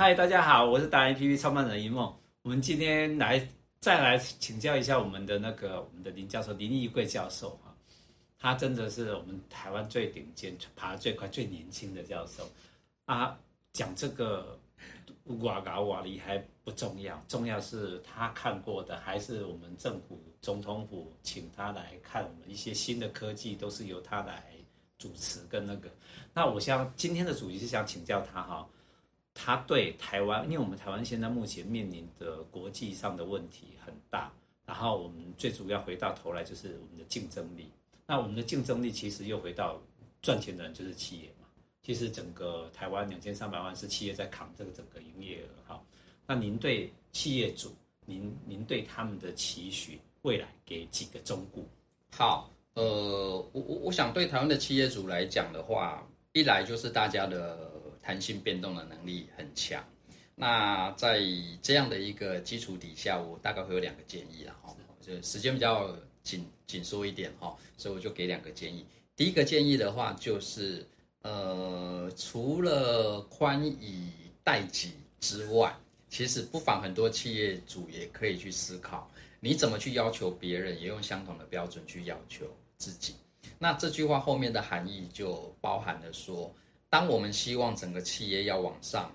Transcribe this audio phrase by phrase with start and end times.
[0.00, 2.16] 嗨，大家好，我是达人 APP 创办人一梦。
[2.42, 3.44] 我们今天来
[3.80, 7.74] 再来请教一下我们的那个我们的林教授林义贵教授哈，
[8.38, 12.48] 他真的是我们台湾最顶尖、爬得最快、最年轻的教授
[13.06, 13.36] 啊。
[13.72, 14.56] 讲这个
[15.40, 24.44] 瓦嘎哇哩还不重要，重要是他看过的，还是我们政府总统府请他来看我们一些新的科技，都是由他来
[24.96, 25.90] 主持跟那个。
[26.32, 28.68] 那我想今天的主题是想请教他哈，
[29.40, 34.32] 他对台湾，因为我们台湾现在目前面临的国际上的问题很大，
[34.66, 37.70] 然后我们最主要回到头来就是我们的竞争力。
[38.04, 39.80] 那我们的竞争力其实又回到
[40.20, 41.46] 赚钱的人就是企业嘛。
[41.82, 45.72] 其实整个台湾两千三百万是企业在扛这个整个营业额。
[45.72, 45.80] 哈，
[46.26, 47.72] 那您对企业主，
[48.06, 51.62] 您您对他们的期许，未来给几个忠告？
[52.10, 52.82] 好，呃，
[53.52, 57.70] 我我我想对台湾的企业主来讲的话，一来就是大家的
[58.02, 59.84] 弹性变动的能力很强。
[60.34, 61.20] 那在
[61.62, 68.86] 这样的一个基础底下，我大概会有两个建议啦，哈，就时间比较紧紧缩一点哈，所以我就给两个建议。
[69.16, 70.86] 第一个建议的话就是。
[71.22, 74.08] 呃，除了宽以
[74.44, 75.74] 待己之外，
[76.08, 83.16] 其实不妨很多企业主也可以去思考，你怎么去要求别人，也用相同的标准去要求自己。
[83.58, 86.54] 那这句话后面的含义就包含了说，
[86.90, 89.12] 当我们希望整个企业要往上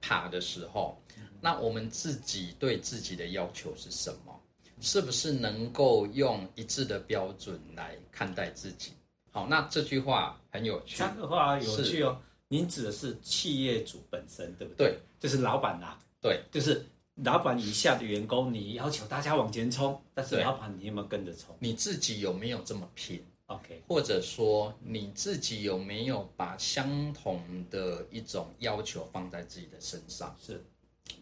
[0.00, 1.00] 爬的时候，
[1.40, 4.32] 那我们自己对自己的要求是什么？
[4.80, 8.92] 是不是能够用一致的标准来看待自己？
[9.30, 10.98] 好，那这句话很有趣。
[10.98, 12.20] 这个话有趣哦。
[12.48, 14.88] 您指的是企业主本身，对不对？
[14.88, 15.98] 对，就是老板啦。
[16.20, 21.56] 对，就是老板以下的员工，你要求大家往前冲，但是老板你有没有跟着冲？
[21.58, 30.36] 你自己有没有这么拼？OK，或者说你自己有没有把相同的一种要求放在自己的身上？
[30.40, 30.64] 是，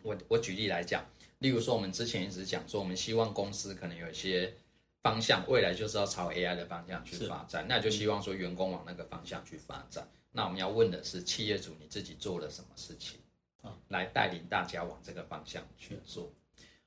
[0.02, 1.04] 我我举例来讲，
[1.38, 4.54] 例如说我们之前一直讲说，我们希望公司可能有一些。
[5.04, 10.08] 方向未来就是要朝 AI 的方向去发展，那就希望说员工往那个方向去发展。
[10.32, 13.20] 那我们要问的是，企业主你自己做了什么事情
[13.60, 16.32] 啊，来带领大家往这个方向去做？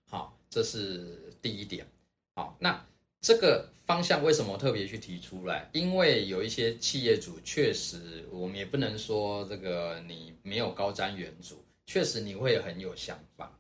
[0.10, 1.86] 好，这是第一点。
[2.34, 2.84] 好，那
[3.22, 5.70] 这个方向为什么特别去提出来？
[5.74, 11.56] 因为有一些企业主确实，我们也不能说这个你没有高瞻远瞩，
[11.86, 13.52] 确实你会很有想法。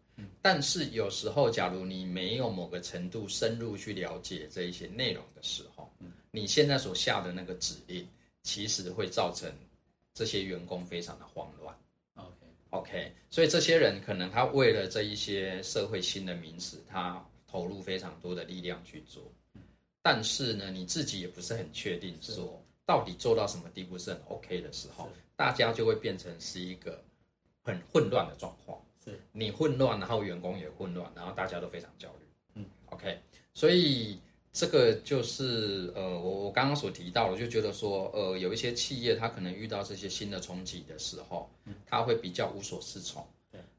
[0.41, 5.91] 但是有时候，假如你没有某个程度深入去了解这一些内容的时候，
[6.31, 8.07] 你现在所下的那个指令，
[8.41, 9.51] 其实会造成
[10.16, 11.75] 这些员工非常的慌乱。
[12.16, 12.34] OK
[12.72, 19.31] OK，所以这些人可能他为了这一些社会新的名词，他投入非常多的力量去做，
[20.09, 27.03] 但是呢，你自己也不是很确定说到底做到什么地步是很 OK 的时候，大家就会变成是一个
[27.62, 28.81] 很混乱的状况。
[29.03, 32.25] 是你混乱，然后员工也混乱，然后大家都非常焦虑。
[32.53, 33.19] 嗯，OK，
[33.53, 34.18] 所以
[34.53, 41.50] 这个就是呃，我我刚刚所提到的，就觉得说，呃，有一些企业它可能遇到这些新的冲击的时候，
[41.85, 43.28] 它会比较无所适从。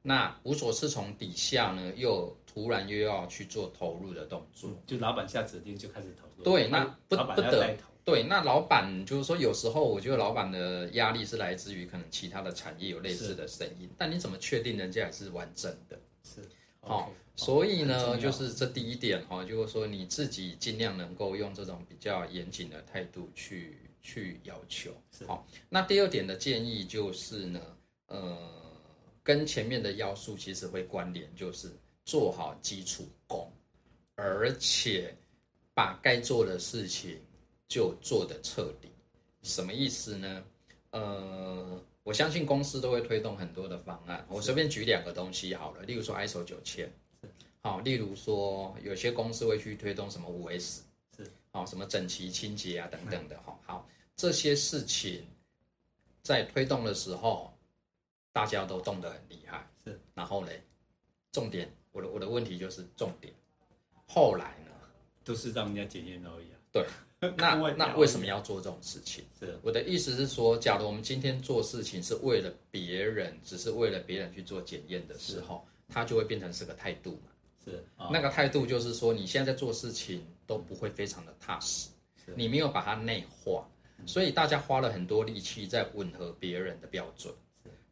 [0.03, 6.45] 对，那无所适从底下呢，又突然又要去做投入的动作，就老板下指令就开始投入。
[6.45, 7.77] 对，那不不得。
[8.05, 16.01] 对，那老板就是说，有时候我觉得老板的压力是来自于可能其他的产业有类似的声音，但你怎么确定人家也是完整的？
[16.23, 16.41] 是，
[16.81, 24.91] 好，所以呢，就是这第一点哈，就是说你自己尽量能够用这种比较严谨的态度去去要求。
[25.27, 27.61] 好，那第二点的建议就是呢，
[28.07, 28.68] 呃，
[29.29, 31.71] 跟前面的要素其实会关联，就是
[32.07, 33.53] 做好基础功，
[34.15, 35.15] 而且
[35.75, 37.21] 把该做的事情。
[37.69, 38.89] 就做得彻底，
[39.43, 40.43] 什么意思呢？
[40.93, 44.25] 呃，我相信公司都会推动很多的方案。
[44.31, 46.91] 我随便举两个东西好了，例如说 ISO 九千，
[47.61, 50.83] 好，例如说有些公司会去推动什么五 S，
[51.15, 55.23] 是，好，什么整齐清洁啊等等的，好，好，这些事情
[56.23, 57.53] 在推动的时候，
[58.39, 60.53] 大家都动得很厉害，是，然后呢，
[61.33, 63.35] 重点，我的我的问题就是重点，
[64.07, 64.71] 后来呢，
[65.25, 66.87] 都是让人家检验而已啊，对。
[67.37, 69.25] 那那为什么要做这种事情？
[69.41, 69.59] 是。
[69.61, 77.33] 我的意思是说，假如我们今天做事情是为了别人，只是为了别人去做检验的时候，它就会变成是个态度嘛。
[77.65, 81.89] 是，那个态度就是说，你现在在做事情都不会非常的踏实，
[82.37, 83.69] 你没有把它内化，
[84.07, 87.35] 所以大家花了很多力气在吻合别人的标准，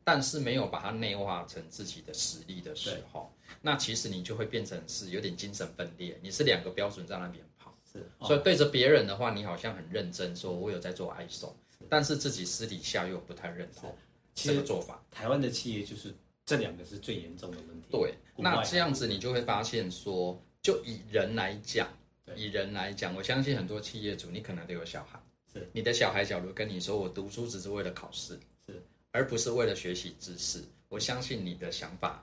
[0.07, 3.29] 但是没有把它内化成自己的实力的时候，
[3.61, 8.09] 那其实你就会变成是有点精神分裂，你是两个标准在那边跑，是。
[8.21, 11.53] 所以对着别人的话，你好像很认真，说我有在做 ISO，
[11.89, 13.93] 但是自己私底下又不太认同
[14.33, 15.03] 这个做法。
[15.11, 16.15] 台湾的企业就是
[16.45, 17.89] 这两个是最严重的问题。
[17.91, 21.89] 对，那这样子你就会发现说，就以人来讲，
[22.37, 25.21] 以人来讲，我相信很多企业主，你可能都有小孩，
[25.53, 25.69] 是。
[25.73, 28.41] 你的小孩假如跟你说，我读书只是为了考试，是，
[29.17, 32.23] 而不是为了学习知识，我相信你的想法，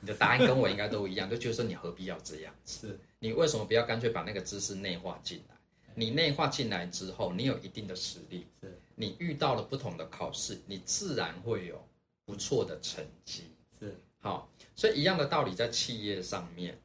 [0.00, 2.54] 你的答案跟我应该都一样， 就觉得说你何必要这样？
[2.66, 5.56] 是，你为什么不要干脆把那个知识内化进来？
[5.94, 11.82] 你内化进来之后，你有一定的实力，是你遇到了不同的考试，你自然会有
[12.26, 13.44] 不错的成绩。
[13.80, 16.78] 是，好，所以一样的道理在企业上面，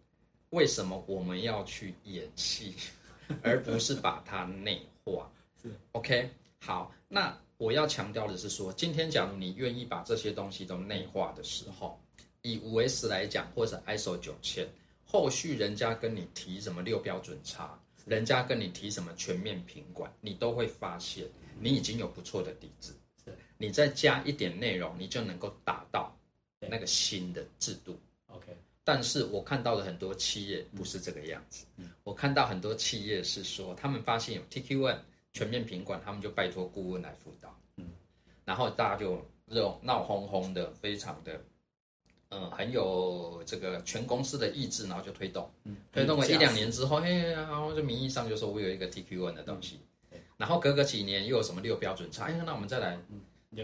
[0.52, 2.74] 为什么我们要去演戏，
[3.44, 5.30] 而不是把它内化？
[5.62, 6.30] 是，OK，
[6.62, 12.02] 好，那我要强调的是说，今天假如你愿意把这些东西都内化的时候，
[12.42, 14.68] 以五 S 来讲，或者 ISO 九千，
[15.06, 21.24] 后续人家跟你提什么六标准差，人家跟你提什么全面品管，你都会发现
[21.60, 22.96] 你已经有不错的底子。
[23.24, 26.12] 是，你再加一点内容，你就能够达到
[26.62, 27.96] 那个新的制度。
[28.26, 31.64] OK，但是我看到的很多企业不是这个样子。
[32.02, 34.98] 我看到很多企业是说，他们发现有 TQM
[35.34, 37.56] 全面品管，他们就拜托顾问来辅导。
[37.78, 37.92] 嗯，
[38.46, 41.42] 然后大家就这种闹哄哄的，非常的。
[42.34, 49.82] 嗯，很有这个全公司的意志，然后就推动，嗯、推动了一两年之后，嘿，然后就名义上就说我有一个 TQM 的东西，
[50.12, 52.98] 嗯、然后隔个几年又有什么六标准差，哎，那我们再来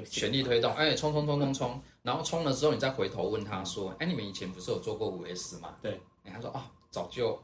[0.03, 5.77] 全力推动，哎，冲冲冲冲冲， 然后冲了之后，你再回头问他说，哎，你们以前不是有做过五 S 吗？
[5.81, 6.61] 对，他说哦，
[6.91, 7.41] 早就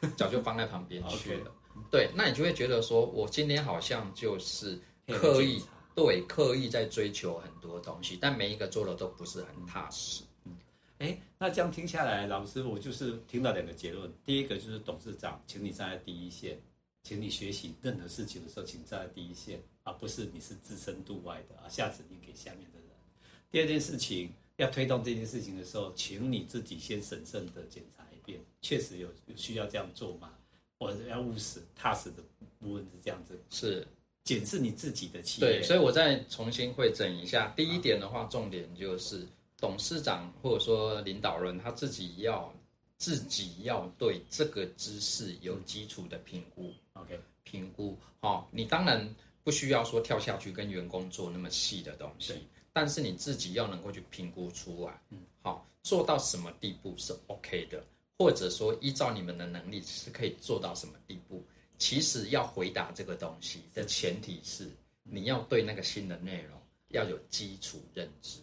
[0.16, 1.52] 早就放在旁边去了，
[1.90, 5.62] 对，那你就会觉得说我今天好像就是刻意
[5.94, 10.22] 对刻意在追求很多东西，但每一个做的都不是很踏实。
[10.98, 14.10] 哎，那这样听下来，老师，我就是听到两个结论。
[14.24, 16.58] 第一个就是董事长，请你站在第一线，
[17.02, 22.88] 请你学习任何事情的时候，请站在第一线，而不是你是置身度外的啊，下指令给下面的人。
[23.50, 30.32] 第二件事情，要推动这件事情的时候，请你自己先审慎的检查一遍，确实有有需要这样做吗？
[30.78, 32.22] 我要务实踏实的
[32.58, 33.86] 部分是这样子，是
[34.24, 35.46] 检视你自己的企业。
[35.46, 39.26] 对，所以我再重新会整一下，第一点的话，重点就是。
[39.58, 42.54] 董事长或者说领导人，他自己要
[42.98, 46.70] 自己要对这个知识有基础的评估。
[46.92, 47.96] OK，评估。
[48.20, 49.02] 好，你当然
[49.42, 52.34] 不需要说跳下去跟员工做那么细的东西，
[52.70, 55.00] 但是你自己要能够去评估出来。
[55.08, 57.82] 嗯，好，做到什么地步是 OK 的，
[58.18, 61.44] 或者说依照你们的能力是可以做到什么地步。
[61.78, 64.70] 其实要回答这个东西的前提是，
[65.02, 66.58] 你要对那个新的内容
[66.88, 68.40] 要有基础认知。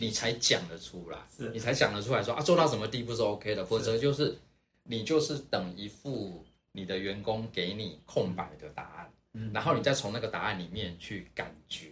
[0.00, 4.36] 你才讲得出来，是你才讲得出来说啊，做到什么地步是 OK 的，否则就是
[4.82, 11.88] 你就是等一副你的员工给你空白的答案，嗯，然后你再从那个答案里面去感觉，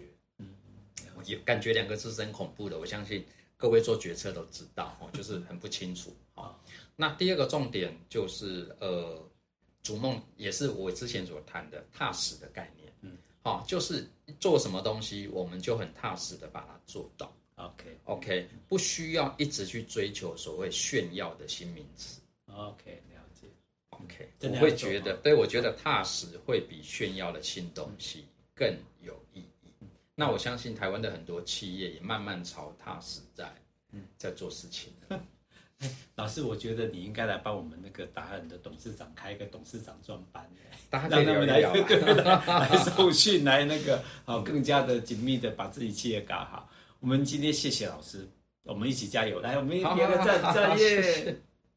[1.18, 3.24] 嗯，有感觉两个字是很恐怖的，我相信
[3.56, 6.56] 各位做决策都知道哦，就是很不清楚啊。
[6.96, 9.22] 那第二个重点就是呃，
[9.82, 14.08] 逐梦也是我之前所谈的踏实的概念，嗯，好，就是
[14.40, 17.32] 做什么东西我们就很踏实的把它做到。
[17.56, 22.20] OK OK，不需要一直去追求所谓炫耀的新名词。
[22.46, 23.48] OK，了解。
[23.90, 28.24] OK，我会觉得，对，我觉得踏实会比炫耀的新东西
[28.54, 29.20] 更有
[30.18, 33.54] 那我相信台湾的很多企业也慢慢朝踏实在，
[33.92, 34.92] 嗯，在做事情。
[36.16, 40.50] 老师，我觉得你应该来帮我们那个达人的董事长开一个董事长专班，
[40.90, 46.68] 让他们 来来受训，来那个好更加的紧密的把自己企业搞好。
[46.98, 48.28] 我们今天谢谢老师，
[48.64, 49.38] 我们一起加油！
[49.38, 51.40] 来，我们一个赞赞耶！